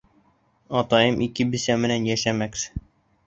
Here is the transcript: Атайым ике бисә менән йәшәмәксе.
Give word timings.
Атайым 0.79 1.19
ике 1.27 1.47
бисә 1.55 1.77
менән 1.83 2.09
йәшәмәксе. 2.13 2.85